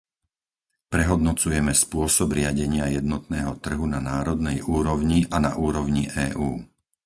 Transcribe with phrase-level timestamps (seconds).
[0.93, 6.51] Prehodnocujeme spôsob riadenia jednotného trhu na národnej úrovni a na úrovni EÚ.